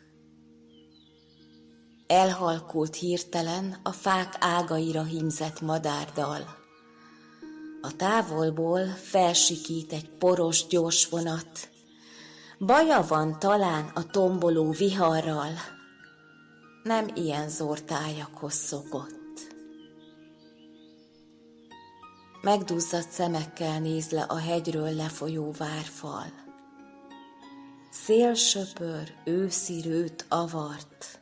Elhalkult 2.07 2.95
hirtelen 2.95 3.79
a 3.83 3.91
fák 3.91 4.35
ágaira 4.39 5.03
hímzett 5.03 5.61
madárdal. 5.61 6.55
A 7.81 7.95
távolból 7.95 8.85
felsikít 8.85 9.91
egy 9.93 10.09
poros 10.09 10.67
gyors 10.67 11.07
vonat. 11.09 11.69
Baja 12.59 13.05
van 13.07 13.39
talán 13.39 13.91
a 13.93 14.05
tomboló 14.05 14.71
viharral. 14.71 15.51
Nem 16.83 17.07
ilyen 17.13 17.49
zortájakhoz 17.49 18.53
szokott. 18.53 19.16
Megduzzadt 22.41 23.11
szemekkel 23.11 23.79
néz 23.79 24.09
le 24.09 24.21
a 24.21 24.37
hegyről 24.37 24.91
lefolyó 24.95 25.51
várfal. 25.57 26.25
Szélsöpör 27.91 29.13
őszi 29.25 29.81
rőt 29.81 30.25
avart 30.29 31.19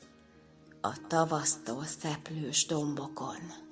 a 0.81 1.07
tavasztól 1.07 1.83
szeplős 1.83 2.65
dombokon. 2.65 3.64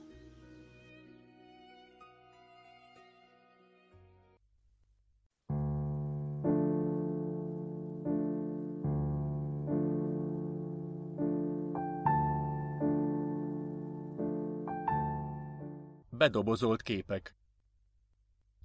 Bedobozolt 16.23 16.81
képek 16.81 17.35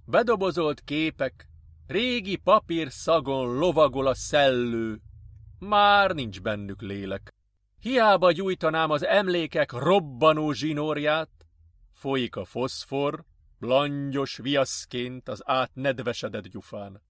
Bedobozolt 0.05 0.81
képek, 0.81 1.47
régi 1.87 2.35
papír 2.35 2.91
szagon 2.91 3.57
lovagol 3.57 4.07
a 4.07 4.13
szellő, 4.13 5.01
már 5.59 6.11
nincs 6.11 6.41
bennük 6.41 6.81
lélek. 6.81 7.33
Hiába 7.79 8.31
gyújtanám 8.31 8.89
az 8.89 9.05
emlékek 9.05 9.71
robbanó 9.71 10.51
zsinórját, 10.51 11.29
folyik 11.93 12.35
a 12.35 12.45
foszfor, 12.45 13.23
langyos 13.59 14.37
viaszként 14.37 15.29
az 15.29 15.41
átnedvesedett 15.45 16.47
gyufán. 16.47 17.01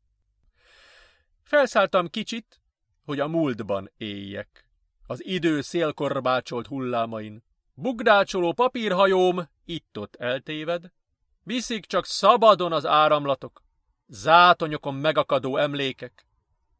Felszálltam 1.41 2.07
kicsit, 2.07 2.61
hogy 3.05 3.19
a 3.19 3.27
múltban 3.27 3.91
éljek, 3.97 4.65
az 5.07 5.25
idő 5.25 5.61
szélkorbácsolt 5.61 6.67
hullámain. 6.67 7.47
Bugdácsoló 7.81 8.53
papírhajóm 8.53 9.49
itt-ott 9.65 10.15
eltéved, 10.15 10.91
Viszik 11.43 11.85
csak 11.85 12.05
szabadon 12.05 12.73
az 12.73 12.85
áramlatok, 12.85 13.63
zátonyokon 14.07 14.95
megakadó 14.95 15.57
emlékek. 15.57 16.25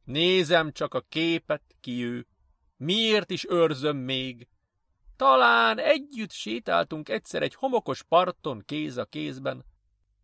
Nézem 0.04 0.72
csak 0.72 0.94
a 0.94 1.06
képet, 1.10 1.62
ki 1.80 2.04
ő. 2.04 2.28
Miért 2.78 3.32
is 3.32 3.46
őrzöm 3.50 3.98
még? 3.98 4.48
Talán 5.16 5.80
együtt 5.80 6.32
sétáltunk 6.32 7.10
egyszer 7.10 7.42
egy 7.42 7.56
homokos 7.56 8.04
parton 8.04 8.64
kéz 8.66 8.98
a 8.98 9.06
kézben. 9.06 9.66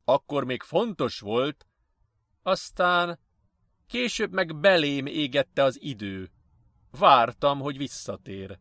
Akkor 0.03 0.43
még 0.43 0.61
fontos 0.61 1.19
volt, 1.19 1.67
aztán 2.43 3.19
később 3.87 4.31
meg 4.31 4.59
belém 4.59 5.05
égette 5.05 5.63
az 5.63 5.81
idő. 5.81 6.29
Vártam, 6.91 7.59
hogy 7.59 7.77
visszatér. 7.77 8.59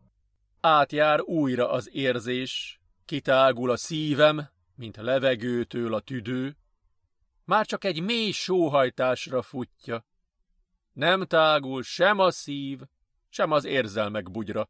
Átjár 0.66 1.20
újra 1.20 1.70
az 1.70 1.90
érzés, 1.92 2.80
kitágul 3.04 3.70
a 3.70 3.76
szívem, 3.76 4.48
mint 4.74 4.96
levegőtől 4.96 5.94
a 5.94 6.00
tüdő, 6.00 6.56
már 7.44 7.66
csak 7.66 7.84
egy 7.84 8.02
mély 8.02 8.30
sóhajtásra 8.30 9.42
futja. 9.42 10.04
Nem 10.92 11.26
tágul 11.26 11.82
sem 11.82 12.18
a 12.18 12.30
szív, 12.30 12.80
sem 13.28 13.50
az 13.50 13.64
érzelmek 13.64 14.30
bugyra. 14.30 14.68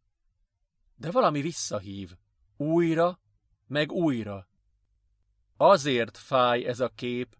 De 0.96 1.10
valami 1.10 1.40
visszahív, 1.40 2.10
újra, 2.56 3.20
meg 3.66 3.92
újra. 3.92 4.48
Azért 5.56 6.16
fáj 6.18 6.64
ez 6.64 6.80
a 6.80 6.88
kép, 6.88 7.36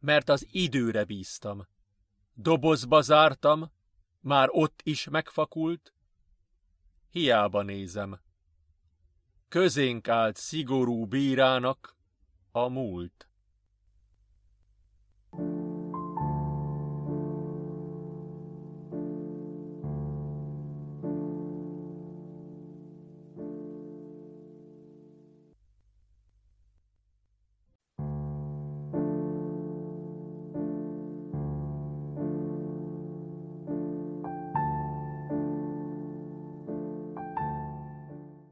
mert 0.00 0.28
az 0.28 0.46
időre 0.50 1.04
bíztam. 1.04 1.66
Dobozba 2.34 3.00
zártam, 3.00 3.72
már 4.20 4.48
ott 4.50 4.80
is 4.82 5.08
megfakult. 5.08 5.95
Hiába 7.16 7.62
nézem. 7.62 8.20
Közénk 9.48 10.08
állt 10.08 10.36
szigorú 10.36 11.06
bírának, 11.06 11.96
A 12.50 12.68
múlt 12.68 13.28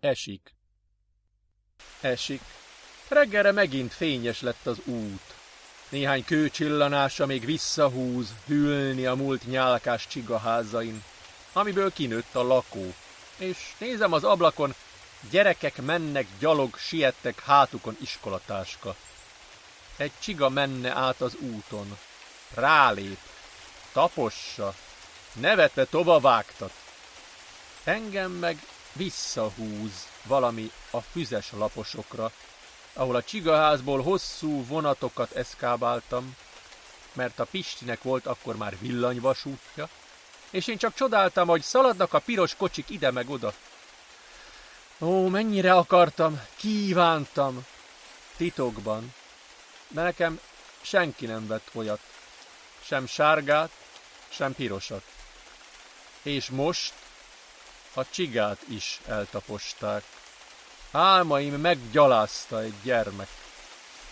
Esik. 0.05 0.55
Esik. 2.01 2.40
Reggelre 3.09 3.53
megint 3.53 3.93
fényes 3.93 4.40
lett 4.40 4.67
az 4.67 4.79
út. 4.85 5.35
Néhány 5.88 6.25
kőcsillanása 6.25 7.27
még 7.27 7.45
visszahúz, 7.45 8.35
hűlni 8.47 9.07
a 9.07 9.14
múlt 9.14 9.47
nyálkás 9.47 10.07
csigaházain, 10.07 11.05
amiből 11.53 11.93
kinőtt 11.93 12.35
a 12.35 12.43
lakó. 12.43 12.95
És 13.37 13.59
nézem 13.79 14.12
az 14.12 14.25
ablakon, 14.25 14.75
gyerekek 15.31 15.83
mennek, 15.83 16.27
gyalog, 16.38 16.77
siettek 16.77 17.40
hátukon 17.40 17.97
iskolatáska. 18.01 18.97
Egy 19.97 20.12
csiga 20.19 20.49
menne 20.49 20.93
át 20.97 21.21
az 21.21 21.35
úton. 21.35 21.99
Rálép. 22.55 23.19
Tapossa. 23.93 24.75
Nevetve 25.33 25.85
tova 25.85 26.21
vágtat. 26.21 26.73
Engem 27.85 28.31
meg 28.31 28.59
visszahúz 28.95 30.09
valami 30.23 30.71
a 30.91 31.01
füzes 31.01 31.53
laposokra, 31.53 32.33
ahol 32.93 33.17
a 33.17 33.23
csigaházból 33.23 34.03
hosszú 34.03 34.65
vonatokat 34.67 35.33
eszkábáltam, 35.33 36.37
mert 37.13 37.39
a 37.39 37.45
Pistinek 37.45 38.03
volt 38.03 38.27
akkor 38.27 38.57
már 38.57 38.79
villanyvasútja, 38.79 39.89
és 40.51 40.67
én 40.67 40.79
csak 40.79 40.95
csodáltam, 40.95 41.49
hogy 41.49 41.63
szaladnak 41.63 42.13
a 42.13 42.19
piros 42.19 42.55
kocsik 42.55 42.91
ide 42.91 43.11
meg 43.11 43.31
oda. 43.31 43.53
Ó, 45.01 45.29
mennyire 45.29 45.75
akartam, 45.75 46.41
kívántam, 46.57 47.67
titokban, 48.37 49.15
de 49.89 50.03
nekem 50.03 50.41
senki 50.81 51.27
nem 51.27 51.47
vett 51.47 51.71
olyat, 51.73 52.01
sem 52.81 53.07
sárgát, 53.07 53.71
sem 54.29 54.55
pirosat. 54.55 55.03
És 56.23 56.51
most 56.51 56.93
a 57.95 58.11
csigát 58.11 58.59
is 58.69 59.01
eltaposták. 59.07 60.05
Álmaim 60.91 61.55
meggyalázta 61.55 62.61
egy 62.61 62.75
gyermek. 62.83 63.29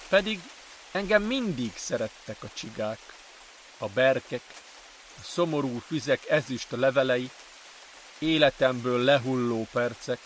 Pedig 0.08 0.42
engem 0.92 1.22
mindig 1.22 1.72
szerettek 1.76 2.42
a 2.42 2.48
csigák. 2.54 2.98
A 3.78 3.88
berkek, 3.88 4.42
a 5.18 5.22
szomorú 5.22 5.78
füzek 5.86 6.28
ezüst 6.28 6.70
levelei, 6.70 7.30
életemből 8.18 8.98
lehulló 8.98 9.66
percek, 9.72 10.18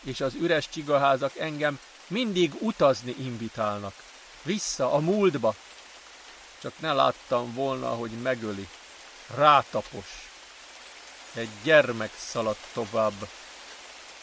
és 0.00 0.20
az 0.20 0.34
üres 0.34 0.68
csigaházak 0.68 1.36
engem 1.36 1.80
mindig 2.06 2.52
utazni 2.60 3.14
invitálnak. 3.18 3.94
Vissza 4.42 4.92
a 4.92 4.98
múltba. 4.98 5.54
Csak 6.60 6.72
ne 6.78 6.92
láttam 6.92 7.54
volna, 7.54 7.88
hogy 7.88 8.10
megöli. 8.10 8.68
Rátapos. 9.34 10.25
Egy 11.36 11.48
gyermek 11.62 12.10
szaladt 12.18 12.66
tovább, 12.72 13.28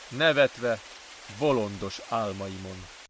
nevetve 0.09 0.79
bolondos 1.37 2.01
álmaimon. 2.09 3.02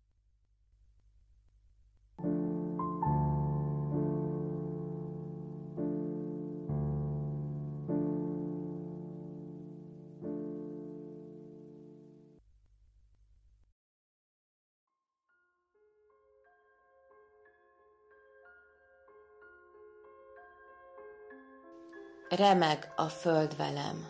Remeg 22.36 22.92
a 22.96 23.08
föld 23.08 23.58
velem. 23.58 24.08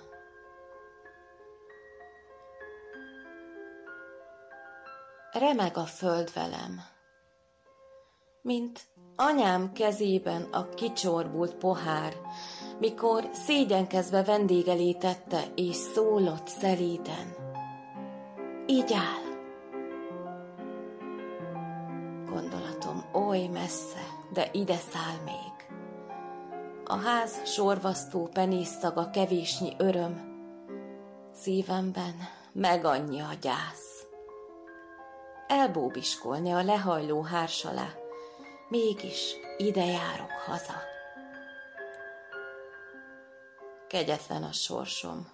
Remeg 5.32 5.78
a 5.78 5.86
föld 5.86 6.34
velem, 6.34 6.82
mint 8.42 8.82
anyám 9.16 9.74
kezében 9.74 10.42
a 10.42 10.70
kicsorbult 10.70 11.56
pohár, 11.56 12.14
mikor 12.80 13.30
szégyenkezve 13.32 14.24
vendégelé 14.24 14.94
tette 14.94 15.44
és 15.56 15.76
szólott 15.76 16.48
szelíten. 16.48 17.36
Így 18.66 18.94
áll. 18.94 19.32
Gondolatom 22.26 23.06
oly 23.14 23.48
messze, 23.48 24.02
de 24.34 24.50
ide 24.52 24.78
száll 24.78 25.24
még. 25.26 25.53
A 26.94 26.98
ház 26.98 27.42
sorvasztó 27.46 28.30
penészszaga 28.34 29.10
kevésnyi 29.10 29.74
öröm, 29.78 30.22
szívemben 31.42 32.16
meg 32.52 32.86
annyi 32.86 33.20
a 33.20 33.34
gyász. 33.42 34.06
Elbóbiskolni 35.48 36.52
a 36.52 36.64
lehajló 36.64 37.22
hárs 37.22 37.66
alá, 37.66 37.88
mégis 38.70 39.34
ide 39.58 39.86
járok 39.86 40.32
haza. 40.46 40.74
Kegyetlen 43.88 44.44
a 44.44 44.52
sorsom, 44.52 45.28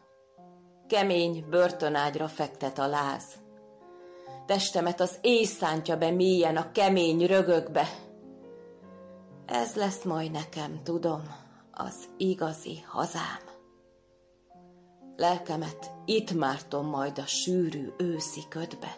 kemény 0.87 1.45
börtönágyra 1.49 2.27
fektet 2.27 2.79
a 2.79 2.87
láz. 2.87 3.23
Testemet 4.45 4.99
az 4.99 5.17
éj 5.21 5.43
szántja 5.43 5.97
be 5.97 6.11
mélyen 6.11 6.57
a 6.57 6.71
kemény 6.71 7.25
rögökbe, 7.25 7.87
ez 9.45 9.75
lesz 9.75 10.03
majd 10.03 10.31
nekem, 10.31 10.79
tudom, 10.83 11.38
az 11.79 12.09
igazi 12.17 12.83
hazám. 12.87 13.39
Lelkemet 15.15 15.91
itt 16.05 16.31
mártom 16.31 16.85
majd 16.85 17.17
a 17.17 17.25
sűrű 17.25 17.89
őszi 17.97 18.41
ködbe. 18.49 18.97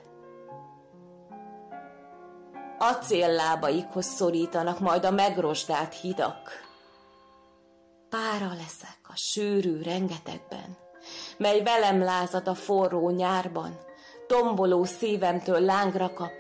Acéllábaikhoz 2.78 4.06
szorítanak 4.06 4.80
majd 4.80 5.06
a 5.06 5.12
megrosdált 5.12 5.94
hidak. 5.94 6.50
Pára 8.10 8.48
leszek 8.48 9.00
a 9.08 9.16
sűrű 9.16 9.82
rengetegben, 9.82 10.78
mely 11.38 11.64
velem 11.64 12.04
lázad 12.04 12.48
a 12.48 12.56
forró 12.56 13.10
nyárban, 13.10 13.80
tomboló 14.28 14.84
szívemtől 14.84 15.60
lángra 15.60 16.14
kap, 16.14 16.32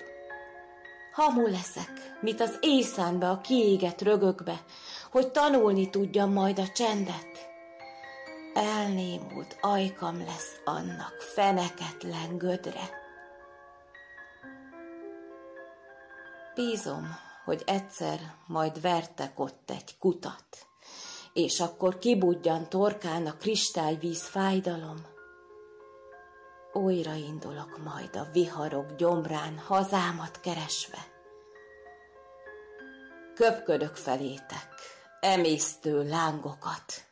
Hamu 1.12 1.47
leszek, 1.47 2.17
mint 2.21 2.41
az 2.41 2.58
észánbe 2.62 3.30
a 3.30 3.41
kiégett 3.41 4.01
rögökbe, 4.01 4.63
hogy 5.12 5.32
tanulni 5.32 5.89
tudjam 5.89 6.32
majd 6.32 6.60
a 6.60 6.67
csendet. 6.67 7.50
Elnémult 8.54 9.58
ajkam 9.62 10.17
lesz 10.17 10.60
annak 10.65 11.13
feneketlen 11.19 12.38
gödre. 12.38 13.00
Bízom, 16.56 17.15
hogy 17.45 17.63
egyszer 17.65 18.19
majd 18.47 18.82
vertek 18.82 19.39
ott 19.39 19.69
egy 19.69 19.97
kutat, 20.00 20.67
és 21.34 21.60
akkor 21.60 21.97
kibudjan 21.97 22.69
torkán 22.69 23.26
a 23.26 23.38
kristályvíz 23.38 24.24
fájdalom, 24.24 25.06
újra 26.74 27.13
indulok 27.13 27.84
majd 27.84 28.15
a 28.15 28.28
viharok 28.32 28.95
gyomrán 28.95 29.58
hazámat 29.58 30.39
keresve. 30.39 30.97
Köpködök 33.34 33.95
felétek, 33.95 34.67
emésztő 35.21 36.07
lángokat. 36.07 37.05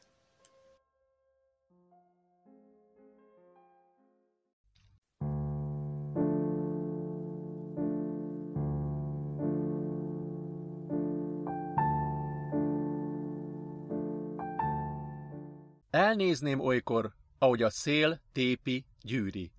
Elnézném 15.89 16.59
olykor, 16.59 17.11
ahogy 17.37 17.63
a 17.63 17.69
szél 17.69 18.21
tépi 18.31 18.85
gyűri. 19.01 19.51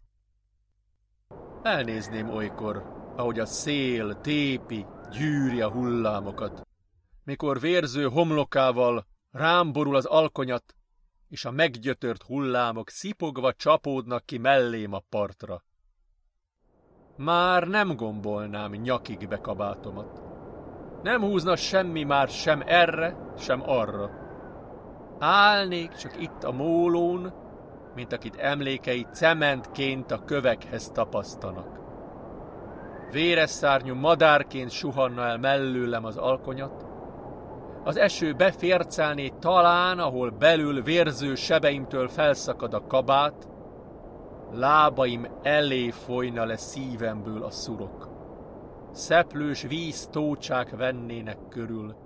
Elnézném 1.63 2.29
olykor, 2.29 2.77
ahogy 3.17 3.39
a 3.39 3.47
szél 3.47 4.21
tépi, 4.21 4.87
gyűri 5.11 5.61
a 5.61 5.71
hullámokat, 5.71 6.69
mikor 7.31 7.61
vérző 7.61 8.09
homlokával 8.09 9.07
rám 9.31 9.73
borul 9.73 9.97
az 9.97 10.05
alkonyat, 10.05 10.75
és 11.29 11.45
a 11.45 11.51
meggyötört 11.51 12.23
hullámok 12.23 12.89
szipogva 12.89 13.53
csapódnak 13.53 14.27
ki 14.27 14.39
mellém 14.39 14.93
a 14.93 15.03
partra. 15.09 15.63
már 17.17 17.69
nem 17.69 17.97
gombolnám 17.97 18.73
nyakig 18.73 19.29
be 19.29 19.37
kabátomat. 19.41 20.23
Nem 21.03 21.21
húzna 21.21 21.57
semmi 21.57 22.03
már 22.03 22.29
sem 22.29 22.63
erre, 22.67 23.17
sem 23.39 23.63
arra. 23.67 24.11
Állnék 25.19 25.93
csak 25.93 26.23
itt 26.23 26.45
a 26.45 26.53
mólón, 26.53 27.33
mint 27.95 28.13
akit 28.13 28.37
emlékei 28.37 29.07
cementként 29.13 30.11
a 30.11 30.25
kövekhez 30.25 30.91
tapasztanak. 30.91 31.81
Véres 33.11 33.51
szárnyú 33.51 33.95
madárként 33.95 34.71
suhanna 34.71 35.23
el 35.23 35.39
mellőlem 35.39 36.05
az 36.05 36.17
alkonyat, 36.17 36.90
az 37.85 37.97
eső 37.97 38.33
befércelné 38.33 39.29
talán, 39.29 39.99
ahol 39.99 40.31
belül 40.31 40.83
vérző 40.83 41.35
sebeimtől 41.35 42.09
felszakad 42.09 42.75
a 42.75 42.87
kabát, 42.87 43.49
lábaim 44.53 45.27
elé 45.43 45.91
folyna 45.91 46.45
le 46.45 46.57
szívemből 46.57 47.43
a 47.43 47.51
szurok. 47.51 48.09
Szeplős 48.93 49.63
víz 49.63 50.07
tócsák 50.07 50.71
vennének 50.71 51.39
körül, 51.49 51.97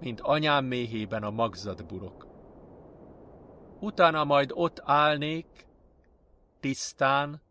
mint 0.00 0.20
anyám 0.20 0.64
méhében 0.64 1.22
a 1.22 1.30
magzatburok. 1.30 2.26
Utána 3.80 4.24
majd 4.24 4.50
ott 4.54 4.82
állnék, 4.84 5.66
tisztán, 6.60 7.42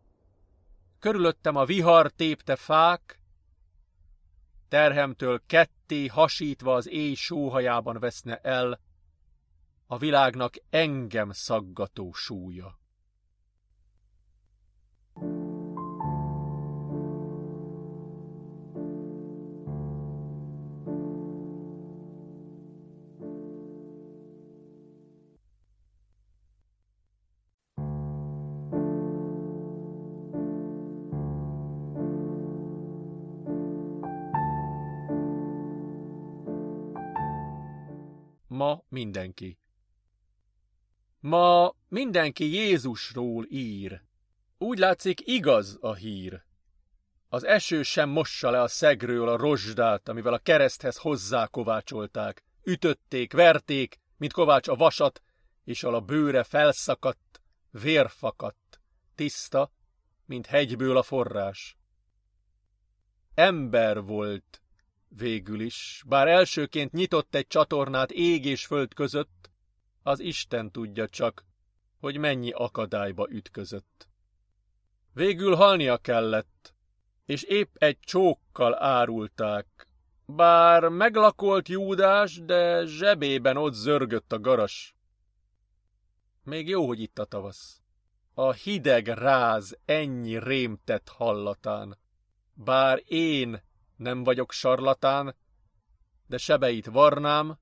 körülöttem 0.98 1.56
a 1.56 1.64
vihar 1.64 2.10
tépte 2.10 2.56
fák, 2.56 3.20
terhemtől 4.68 5.42
ketté 5.46 6.06
hasítva 6.06 6.74
az 6.74 6.88
éj 6.88 7.14
sóhajában 7.14 7.98
veszne 7.98 8.36
el 8.36 8.80
a 9.86 9.98
világnak 9.98 10.54
engem 10.70 11.30
szaggató 11.32 12.12
súlya. 12.12 12.78
Ma 38.54 38.84
mindenki. 38.88 39.58
Ma 41.20 41.74
mindenki 41.88 42.44
Jézusról 42.44 43.46
ír. 43.48 44.02
Úgy 44.58 44.78
látszik, 44.78 45.26
igaz 45.26 45.78
a 45.80 45.94
hír. 45.94 46.44
Az 47.28 47.44
eső 47.44 47.82
sem 47.82 48.08
mossa 48.08 48.50
le 48.50 48.60
a 48.60 48.68
szegről 48.68 49.28
a 49.28 49.36
rozsdát, 49.36 50.08
amivel 50.08 50.32
a 50.32 50.38
kereszthez 50.38 50.96
hozzá 50.96 51.46
kovácsolták. 51.46 52.44
Ütötték, 52.62 53.32
verték, 53.32 53.96
mint 54.16 54.32
kovács 54.32 54.68
a 54.68 54.74
vasat, 54.74 55.22
és 55.64 55.84
a 55.84 56.00
bőre 56.00 56.44
felszakadt, 56.44 57.42
vérfakadt, 57.70 58.80
tiszta, 59.14 59.72
mint 60.26 60.46
hegyből 60.46 60.96
a 60.96 61.02
forrás. 61.02 61.76
Ember 63.34 64.02
volt 64.02 64.63
végül 65.16 65.60
is, 65.60 66.02
bár 66.06 66.28
elsőként 66.28 66.92
nyitott 66.92 67.34
egy 67.34 67.46
csatornát 67.46 68.10
ég 68.10 68.44
és 68.44 68.66
föld 68.66 68.94
között, 68.94 69.50
az 70.02 70.20
Isten 70.20 70.70
tudja 70.70 71.08
csak, 71.08 71.44
hogy 72.00 72.16
mennyi 72.16 72.50
akadályba 72.50 73.26
ütközött. 73.30 74.08
Végül 75.12 75.54
halnia 75.54 75.96
kellett, 75.96 76.74
és 77.26 77.42
épp 77.42 77.74
egy 77.78 77.98
csókkal 78.00 78.82
árulták, 78.82 79.88
bár 80.26 80.88
meglakolt 80.88 81.68
Júdás, 81.68 82.44
de 82.44 82.84
zsebében 82.86 83.56
ott 83.56 83.72
zörgött 83.72 84.32
a 84.32 84.40
garas. 84.40 84.96
Még 86.42 86.68
jó, 86.68 86.86
hogy 86.86 87.00
itt 87.00 87.18
a 87.18 87.24
tavasz. 87.24 87.82
A 88.34 88.52
hideg 88.52 89.06
ráz 89.06 89.78
ennyi 89.84 90.38
rémtett 90.38 91.08
hallatán. 91.08 91.98
Bár 92.54 93.02
én 93.06 93.62
nem 93.96 94.24
vagyok 94.24 94.52
sarlatán, 94.52 95.36
de 96.26 96.36
sebeit 96.36 96.86
varnám, 96.86 97.58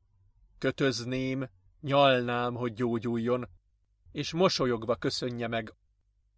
kötözném, 0.58 1.48
nyalnám, 1.80 2.54
hogy 2.54 2.72
gyógyuljon, 2.72 3.48
és 4.12 4.32
mosolyogva 4.32 4.96
köszönje 4.96 5.48
meg, 5.48 5.74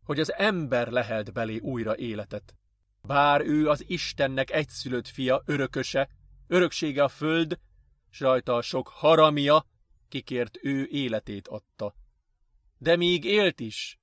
hogy 0.05 0.21
az 0.21 0.33
ember 0.33 0.89
lehelt 0.89 1.33
belé 1.33 1.59
újra 1.59 1.97
életet. 1.97 2.55
Bár 3.03 3.41
ő 3.41 3.69
az 3.69 3.85
Istennek 3.87 4.51
egyszülött 4.51 5.09
fia, 5.09 5.43
örököse, 5.47 6.09
öröksége 6.47 7.03
a 7.03 7.09
föld, 7.09 7.59
s 8.11 8.21
rajta 8.21 8.55
a 8.55 8.63
sok 8.63 8.89
haramia, 8.89 9.67
kikért 10.09 10.59
ő 10.63 10.87
életét 10.87 11.49
adta. 11.49 11.95
De 12.79 12.97
míg 12.97 13.25
élt 13.25 13.61
is, 13.61 13.99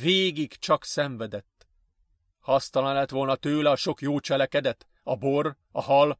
végig 0.00 0.58
csak 0.58 0.84
szenvedett. 0.84 1.66
Hasztalan 2.40 2.94
lett 2.94 3.10
volna 3.10 3.36
tőle 3.36 3.70
a 3.70 3.76
sok 3.76 4.00
jó 4.00 4.20
cselekedet, 4.20 4.86
a 5.08 5.16
bor, 5.16 5.56
a 5.72 5.82
hal, 5.82 6.18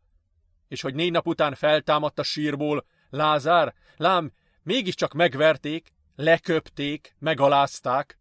és 0.68 0.80
hogy 0.80 0.94
négy 0.94 1.10
nap 1.10 1.26
után 1.26 1.54
feltámadt 1.54 2.18
a 2.18 2.22
sírból, 2.22 2.84
Lázár, 3.10 3.74
lám, 3.96 4.32
mégiscsak 4.62 5.12
megverték, 5.12 5.92
leköpték, 6.14 7.14
megalázták. 7.18 8.18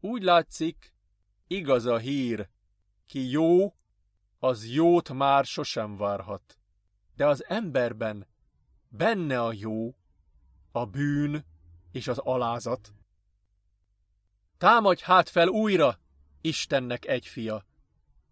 Úgy 0.00 0.22
látszik, 0.22 0.94
igaz 1.46 1.86
a 1.86 1.98
hír, 1.98 2.48
ki 3.06 3.30
jó, 3.30 3.74
az 4.38 4.66
jót 4.66 5.12
már 5.12 5.44
sosem 5.44 5.96
várhat. 5.96 6.58
De 7.16 7.26
az 7.26 7.44
emberben 7.44 8.26
benne 8.88 9.42
a 9.42 9.52
jó, 9.52 9.94
a 10.72 10.84
bűn 10.84 11.44
és 11.92 12.08
az 12.08 12.18
alázat. 12.18 12.92
Támadj 14.58 15.02
hát 15.02 15.28
fel 15.28 15.48
újra, 15.48 15.98
Istennek 16.40 17.06
egy 17.06 17.26
fia, 17.26 17.64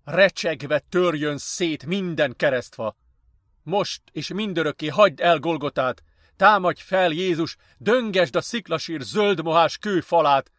recsegve 0.08 0.78
törjön 0.78 1.38
szét 1.38 1.86
minden 1.86 2.36
keresztfa. 2.36 2.96
Most 3.62 4.02
és 4.12 4.32
mindörökké 4.32 4.86
hagyd 4.86 5.20
el 5.20 5.38
Golgotát, 5.38 6.02
támadj 6.36 6.80
fel 6.80 7.10
Jézus, 7.10 7.56
döngesd 7.78 8.36
a 8.36 8.40
sziklasír 8.40 9.00
zöldmohás 9.00 9.78
kő 9.78 10.00
falát, 10.00 10.50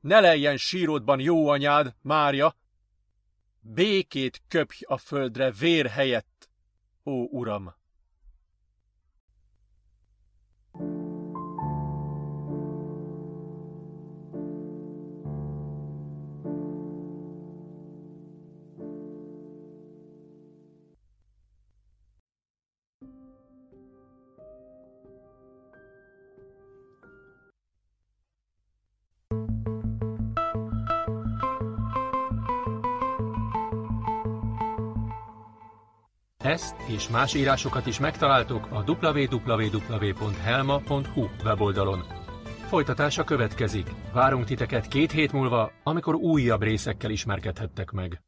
ne 0.00 0.20
lejjen 0.20 0.56
sírodban 0.56 1.20
jó 1.20 1.48
anyád, 1.48 1.94
Mária, 2.02 2.56
békét 3.60 4.42
köpj 4.48 4.84
a 4.86 4.96
földre 4.96 5.50
vér 5.50 5.86
helyett, 5.86 6.48
ó 7.04 7.26
Uram! 7.30 7.83
Ezt 36.54 36.76
és 36.88 37.08
más 37.08 37.34
írásokat 37.34 37.86
is 37.86 37.98
megtaláltok 37.98 38.68
a 38.70 38.84
www.helma.hu 38.90 39.68
weboldalon. 41.44 42.04
Folytatása 42.66 43.24
következik. 43.24 43.86
Várunk 44.12 44.44
titeket 44.44 44.88
két 44.88 45.12
hét 45.12 45.32
múlva, 45.32 45.72
amikor 45.82 46.14
újabb 46.14 46.62
részekkel 46.62 47.10
ismerkedhettek 47.10 47.90
meg. 47.90 48.22